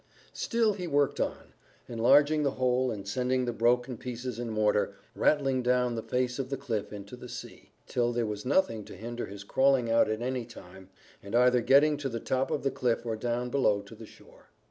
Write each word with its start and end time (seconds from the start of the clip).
Still 0.33 0.73
he 0.73 0.87
worked 0.87 1.19
on, 1.21 1.53
enlarging 1.87 2.41
the 2.41 2.49
hole 2.57 2.89
and 2.89 3.07
sending 3.07 3.45
the 3.45 3.53
broken 3.53 3.97
pieces 3.97 4.39
and 4.39 4.51
mortar, 4.51 4.95
rattling 5.13 5.61
down 5.61 5.93
the 5.93 6.01
face 6.01 6.39
of 6.39 6.49
the 6.49 6.57
cliff 6.57 6.91
into 6.91 7.15
the 7.15 7.29
sea, 7.29 7.69
till 7.85 8.11
there 8.11 8.25
was 8.25 8.43
nothing 8.43 8.83
to 8.85 8.95
hinder 8.95 9.27
his 9.27 9.43
crawling 9.43 9.91
out 9.91 10.09
at 10.09 10.23
any 10.23 10.43
time, 10.45 10.89
and 11.21 11.35
either 11.35 11.61
getting 11.61 11.97
to 11.97 12.09
the 12.09 12.19
top 12.19 12.49
of 12.49 12.63
the 12.63 12.71
cliff 12.71 13.05
or 13.05 13.15
down 13.15 13.51
below 13.51 13.79
to 13.83 13.93
the 13.93 14.07
shore. 14.07 14.49